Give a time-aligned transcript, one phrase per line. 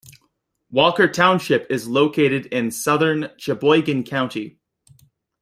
[0.71, 4.57] Walker Township is located in southern Cheboygan County.